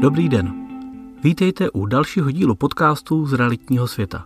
[0.00, 0.54] Dobrý den.
[1.24, 4.24] Vítejte u dalšího dílu podcastu z realitního světa.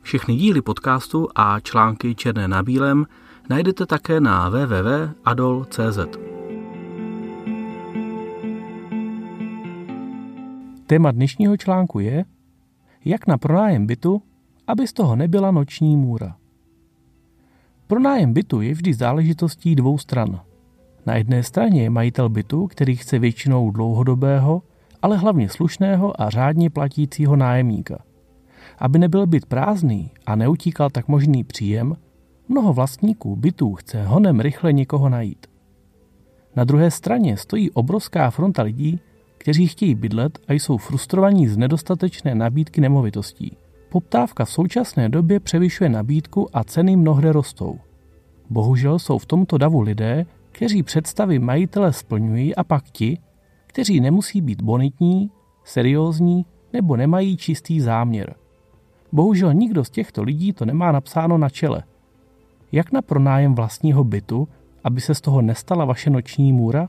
[0.00, 3.06] Všechny díly podcastu a články černé na bílém
[3.50, 5.98] najdete také na www.adol.cz.
[10.86, 12.24] Téma dnešního článku je,
[13.04, 14.22] jak na pronájem bytu,
[14.66, 16.36] aby z toho nebyla noční můra.
[17.86, 20.40] Pronájem bytu je vždy záležitostí dvou stran.
[21.06, 24.62] Na jedné straně je majitel bytu, který chce většinou dlouhodobého,
[25.02, 27.98] ale hlavně slušného a řádně platícího nájemníka.
[28.78, 31.96] Aby nebyl byt prázdný a neutíkal tak možný příjem,
[32.48, 35.46] mnoho vlastníků bytů chce honem rychle někoho najít.
[36.56, 39.00] Na druhé straně stojí obrovská fronta lidí,
[39.38, 43.56] kteří chtějí bydlet a jsou frustrovaní z nedostatečné nabídky nemovitostí.
[43.88, 47.78] Poptávka v současné době převyšuje nabídku a ceny mnohde rostou.
[48.50, 53.18] Bohužel jsou v tomto davu lidé, kteří představy majitele splňují a pak ti,
[53.72, 55.30] kteří nemusí být bonitní,
[55.64, 58.34] seriózní nebo nemají čistý záměr.
[59.12, 61.82] Bohužel nikdo z těchto lidí to nemá napsáno na čele.
[62.72, 64.48] Jak na pronájem vlastního bytu,
[64.84, 66.88] aby se z toho nestala vaše noční můra?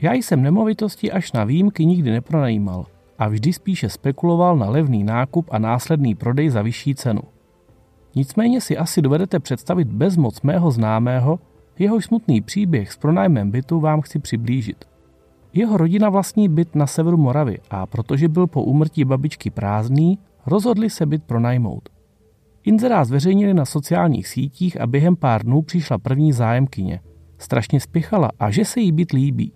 [0.00, 2.86] Já jsem nemovitosti až na výjimky nikdy nepronajímal
[3.18, 7.20] a vždy spíše spekuloval na levný nákup a následný prodej za vyšší cenu.
[8.14, 11.38] Nicméně si asi dovedete představit bezmoc mého známého,
[11.78, 14.93] jehož smutný příběh s pronájmem bytu vám chci přiblížit.
[15.56, 20.90] Jeho rodina vlastní byt na severu Moravy a protože byl po úmrtí babičky prázdný, rozhodli
[20.90, 21.88] se byt pronajmout.
[22.64, 27.00] Inzerát zveřejnili na sociálních sítích a během pár dnů přišla první zájemkyně.
[27.38, 29.52] Strašně spěchala a že se jí byt líbí.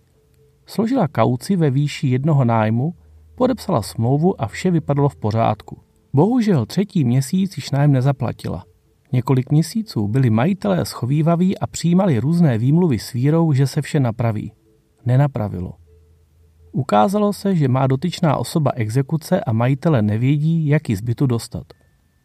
[0.67, 2.95] Složila kauci ve výši jednoho nájmu,
[3.35, 5.79] podepsala smlouvu a vše vypadalo v pořádku.
[6.13, 8.65] Bohužel třetí měsíc již nájem nezaplatila.
[9.13, 14.53] Několik měsíců byli majitelé schovývaví a přijímali různé výmluvy s vírou, že se vše napraví.
[15.07, 15.73] Nenapravilo.
[16.73, 21.67] Ukázalo se, že má dotyčná osoba exekuce a majitele nevědí, jak ji zbytu dostat.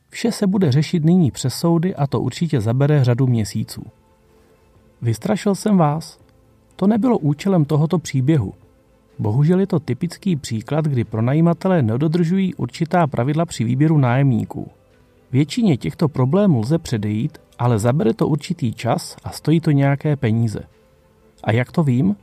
[0.09, 3.83] Vše se bude řešit nyní přes soudy a to určitě zabere řadu měsíců.
[5.01, 6.19] Vystrašil jsem vás?
[6.75, 8.53] To nebylo účelem tohoto příběhu.
[9.19, 14.71] Bohužel je to typický příklad, kdy pronajímatelé nedodržují určitá pravidla při výběru nájemníků.
[15.31, 20.59] Většině těchto problémů lze předejít, ale zabere to určitý čas a stojí to nějaké peníze.
[21.43, 22.15] A jak to vím?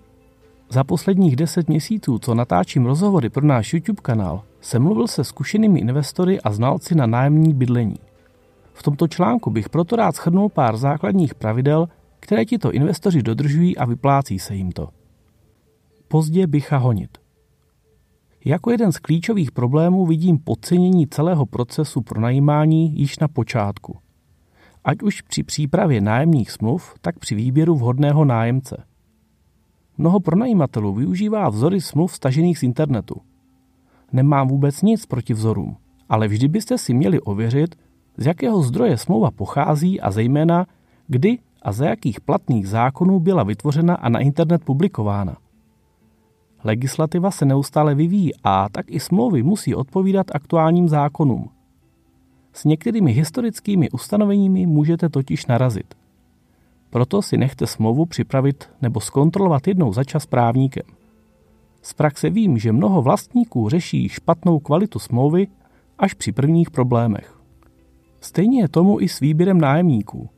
[0.72, 5.80] Za posledních deset měsíců, co natáčím rozhovory pro náš YouTube kanál, jsem mluvil se zkušenými
[5.80, 7.96] investory a znalci na nájemní bydlení.
[8.72, 11.88] V tomto článku bych proto rád shrnul pár základních pravidel,
[12.20, 14.88] které tito investoři dodržují a vyplácí se jim to.
[16.08, 17.18] Pozdě bycha honit.
[18.44, 23.98] Jako jeden z klíčových problémů vidím podcenění celého procesu pronajímání již na počátku.
[24.84, 28.89] Ať už při přípravě nájemních smluv, tak při výběru vhodného nájemce.
[30.00, 33.20] Mnoho pronajímatelů využívá vzory smluv stažených z internetu.
[34.12, 35.76] Nemám vůbec nic proti vzorům,
[36.08, 37.74] ale vždy byste si měli ověřit,
[38.16, 40.66] z jakého zdroje smlouva pochází a zejména,
[41.06, 45.36] kdy a za jakých platných zákonů byla vytvořena a na internet publikována.
[46.64, 51.48] Legislativa se neustále vyvíjí a tak i smlouvy musí odpovídat aktuálním zákonům.
[52.52, 55.99] S některými historickými ustanoveními můžete totiž narazit.
[56.90, 60.86] Proto si nechte smlouvu připravit nebo zkontrolovat jednou za čas právníkem.
[61.82, 65.46] Z praxe vím, že mnoho vlastníků řeší špatnou kvalitu smlouvy
[65.98, 67.40] až při prvních problémech.
[68.20, 70.28] Stejně je tomu i s výběrem nájemníků.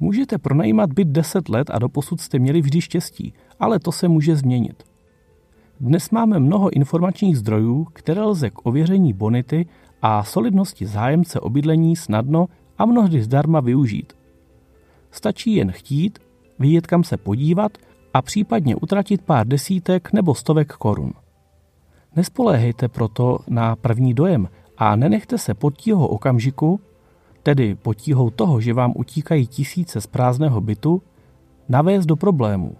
[0.00, 4.36] Můžete pronajímat byt 10 let a doposud jste měli vždy štěstí, ale to se může
[4.36, 4.82] změnit.
[5.80, 9.66] Dnes máme mnoho informačních zdrojů, které lze k ověření bonity
[10.02, 12.46] a solidnosti zájemce o bydlení snadno
[12.78, 14.15] a mnohdy zdarma využít.
[15.16, 16.18] Stačí jen chtít,
[16.58, 17.78] vidět kam se podívat
[18.14, 21.12] a případně utratit pár desítek nebo stovek korun.
[22.16, 26.80] Nespoléhejte proto na první dojem a nenechte se pod tího okamžiku,
[27.42, 31.02] tedy pod tíhou toho, že vám utíkají tisíce z prázdného bytu,
[31.68, 32.76] navést do problémů.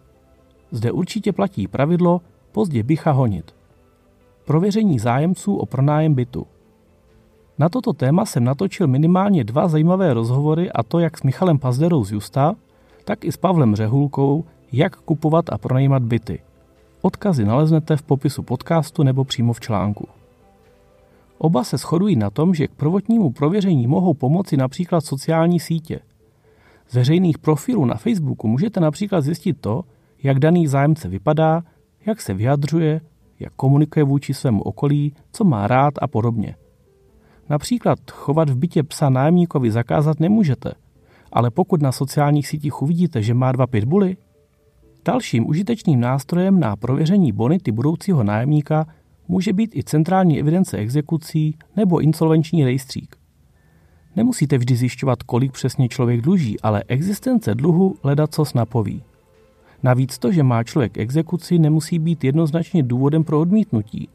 [0.71, 2.21] Zde určitě platí pravidlo
[2.53, 3.55] pozdě bycha honit.
[4.45, 6.47] Prověření zájemců o pronájem bytu.
[7.59, 12.05] Na toto téma jsem natočil minimálně dva zajímavé rozhovory a to jak s Michalem Pazderou
[12.05, 12.55] z Justa,
[13.05, 16.41] tak i s Pavlem Řehulkou, jak kupovat a pronajímat byty.
[17.03, 20.09] Odkazy naleznete v popisu podcastu nebo přímo v článku.
[21.39, 26.01] Oba se shodují na tom, že k prvotnímu prověření mohou pomoci například sociální sítě.
[26.89, 29.85] Z veřejných profilů na Facebooku můžete například zjistit to,
[30.23, 31.63] jak daný zájemce vypadá,
[32.07, 33.01] jak se vyjadřuje,
[33.41, 36.57] jak komunikuje vůči svému okolí, co má rád a podobně.
[37.49, 40.73] Například chovat v bytě psa nájemníkovi zakázat nemůžete,
[41.33, 44.17] ale pokud na sociálních sítích uvidíte, že má dva pitbuly,
[45.05, 48.87] dalším užitečným nástrojem na prověření bonity budoucího nájemníka
[49.29, 53.17] může být i centrální evidence exekucí nebo insolvenční rejstřík.
[54.17, 59.03] Nemusíte vždy zjišťovat, kolik přesně člověk dluží, ale existence dluhu ledacos napoví.
[59.83, 64.09] Navíc to, že má člověk exekuci, nemusí být jednoznačně důvodem pro odmítnutí.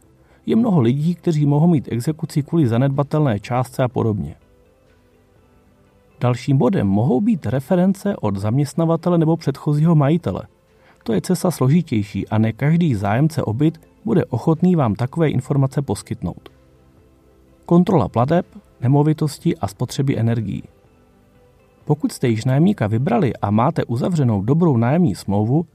[0.46, 4.36] Je mnoho lidí, kteří mohou mít exekuci kvůli zanedbatelné částce a podobně.
[6.20, 10.42] Dalším bodem mohou být reference od zaměstnavatele nebo předchozího majitele.
[11.04, 15.82] To je cesta složitější a ne každý zájemce o byt bude ochotný vám takové informace
[15.82, 16.50] poskytnout.
[17.66, 18.46] Kontrola plateb,
[18.82, 20.64] nemovitosti a spotřeby energií.
[21.86, 25.66] Pokud jste již nájemníka vybrali a máte uzavřenou dobrou nájemní smlouvu,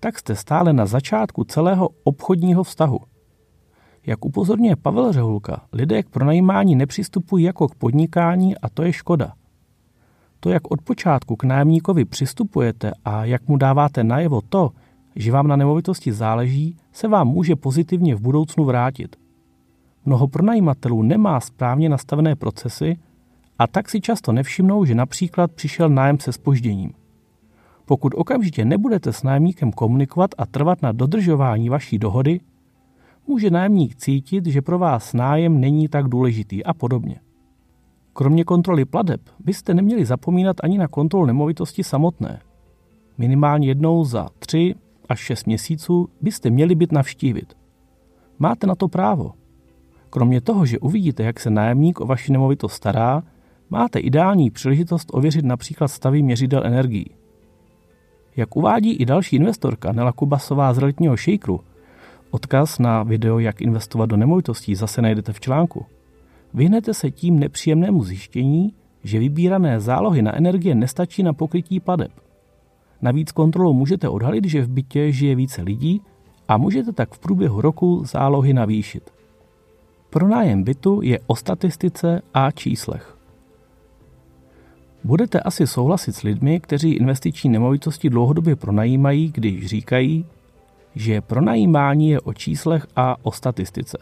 [0.00, 3.00] tak jste stále na začátku celého obchodního vztahu.
[4.06, 9.32] Jak upozorňuje Pavel Řehulka, lidé k pronajímání nepřistupují jako k podnikání a to je škoda.
[10.40, 14.70] To, jak od počátku k nájemníkovi přistupujete a jak mu dáváte najevo to,
[15.16, 19.16] že vám na nemovitosti záleží, se vám může pozitivně v budoucnu vrátit.
[20.04, 22.96] Mnoho pronajímatelů nemá správně nastavené procesy
[23.58, 26.92] a tak si často nevšimnou, že například přišel nájem se spožděním.
[27.84, 32.40] Pokud okamžitě nebudete s nájemníkem komunikovat a trvat na dodržování vaší dohody,
[33.26, 37.20] může nájemník cítit, že pro vás nájem není tak důležitý a podobně.
[38.12, 42.40] Kromě kontroly pladeb byste neměli zapomínat ani na kontrolu nemovitosti samotné.
[43.18, 44.74] Minimálně jednou za tři
[45.08, 47.56] až šest měsíců byste měli být navštívit.
[48.38, 49.32] Máte na to právo.
[50.10, 53.22] Kromě toho, že uvidíte, jak se nájemník o vaši nemovitost stará,
[53.70, 57.10] máte ideální příležitost ověřit například stavy měřidel energií.
[58.36, 61.60] Jak uvádí i další investorka Nela Kubasová z realitního šejkru,
[62.34, 65.86] odkaz na video Jak investovat do nemovitostí zase najdete v článku.
[66.54, 72.10] Vyhnete se tím nepříjemnému zjištění, že vybírané zálohy na energie nestačí na pokrytí pladeb.
[73.02, 76.00] Navíc kontrolou můžete odhalit, že v bytě žije více lidí
[76.48, 79.10] a můžete tak v průběhu roku zálohy navýšit.
[80.10, 83.16] Pronájem bytu je o statistice a číslech.
[85.04, 90.26] Budete asi souhlasit s lidmi, kteří investiční nemovitosti dlouhodobě pronajímají, když říkají,
[90.94, 93.98] že pronajímání je o číslech a o statistice.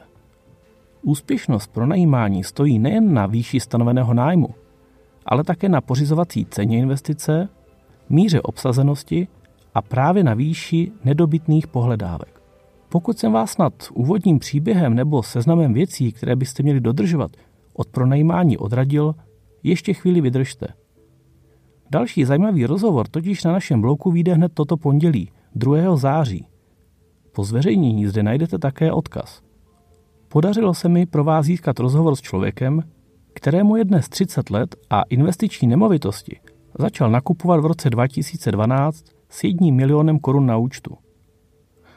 [1.02, 4.48] Úspěšnost pronajímání stojí nejen na výši stanoveného nájmu,
[5.26, 7.48] ale také na pořizovací ceně investice,
[8.08, 9.28] míře obsazenosti
[9.74, 12.42] a právě na výši nedobytných pohledávek.
[12.88, 17.30] Pokud jsem vás nad úvodním příběhem nebo seznamem věcí, které byste měli dodržovat,
[17.74, 19.14] od pronajímání odradil,
[19.62, 20.66] ještě chvíli vydržte.
[21.90, 25.96] Další zajímavý rozhovor totiž na našem bloku vyjde hned toto pondělí, 2.
[25.96, 26.46] září.
[27.32, 29.42] Po zveřejnění zde najdete také odkaz.
[30.28, 32.82] Podařilo se mi pro vás získat rozhovor s člověkem,
[33.34, 36.40] kterému je dnes 30 let a investiční nemovitosti
[36.78, 40.96] začal nakupovat v roce 2012 s jedním milionem korun na účtu.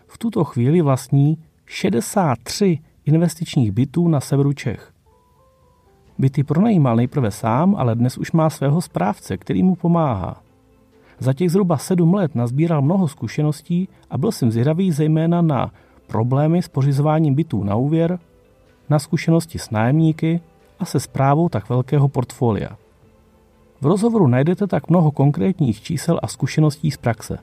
[0.07, 4.91] V tuto chvíli vlastní 63 investičních bytů na severu Čech.
[6.17, 10.41] Byty pronajímal nejprve sám, ale dnes už má svého správce, který mu pomáhá.
[11.19, 15.71] Za těch zhruba sedm let nazbíral mnoho zkušeností a byl jsem zvědavý zejména na
[16.07, 18.19] problémy s pořizováním bytů na úvěr,
[18.89, 20.41] na zkušenosti s nájemníky
[20.79, 22.69] a se zprávou tak velkého portfolia.
[23.81, 27.37] V rozhovoru najdete tak mnoho konkrétních čísel a zkušeností z praxe.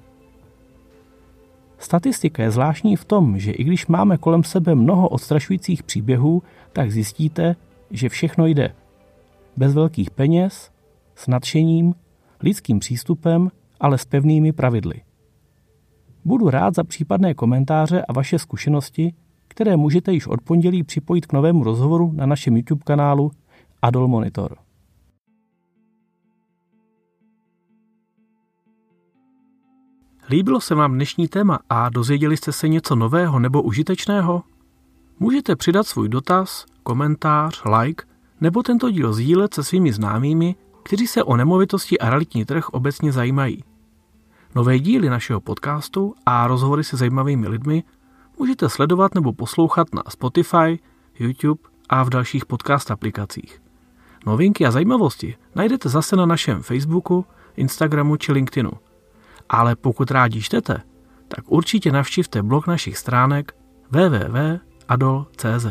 [1.79, 6.43] Statistika je zvláštní v tom, že i když máme kolem sebe mnoho odstrašujících příběhů,
[6.73, 7.56] tak zjistíte,
[7.91, 8.75] že všechno jde.
[9.56, 10.70] Bez velkých peněz,
[11.15, 11.94] s nadšením,
[12.43, 13.51] lidským přístupem,
[13.82, 15.03] ale s pevnými pravidly.
[16.24, 19.15] Budu rád za případné komentáře a vaše zkušenosti,
[19.48, 23.31] které můžete již od pondělí připojit k novému rozhovoru na našem YouTube kanálu
[23.82, 24.56] Adol Monitor.
[30.31, 34.43] Líbilo se vám dnešní téma a dozvěděli jste se něco nového nebo užitečného?
[35.19, 38.05] Můžete přidat svůj dotaz, komentář, like
[38.41, 43.12] nebo tento díl sdílet se svými známými, kteří se o nemovitosti a realitní trh obecně
[43.12, 43.65] zajímají.
[44.55, 47.82] Nové díly našeho podcastu a rozhovory se zajímavými lidmi
[48.39, 50.79] můžete sledovat nebo poslouchat na Spotify,
[51.19, 53.63] YouTube a v dalších podcast aplikacích.
[54.27, 58.71] Novinky a zajímavosti najdete zase na našem Facebooku, Instagramu či LinkedInu.
[59.49, 60.82] Ale pokud rádi čtete,
[61.29, 63.55] tak určitě navštivte blog našich stránek
[63.91, 65.67] www.adol.cz.